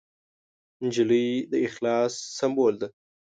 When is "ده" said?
2.81-2.87